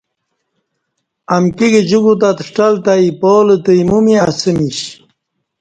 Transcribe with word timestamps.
امکی 1.35 1.67
گجی 1.73 1.99
کوتت 2.03 2.37
ݜٹل 2.47 2.73
تہ 2.83 2.93
ایپالہ 3.01 3.55
تہ 3.63 3.71
ایمومی 3.77 4.15
اسہ 4.27 4.51
میش 4.57 4.79